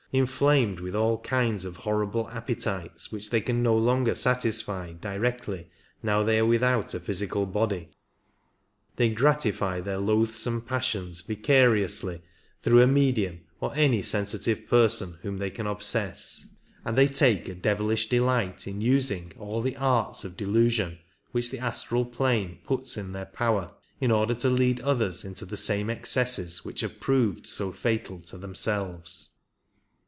[0.13, 5.69] Inflamed with all kinds of horrible appetites which they can no longer satisfy directly
[6.03, 7.87] now they are without a physical body,
[8.97, 12.21] they gratify their loathsome passions vicariously
[12.61, 17.55] through a medium or any sensitive person whom they can obsess; and they take a
[17.55, 20.99] devilish delight in using all the arts of delusion
[21.31, 23.71] which the astral plane puts in their power
[24.01, 28.37] in order to lead others into the same excesses which have proved so fatal to
[28.37, 29.29] themselves.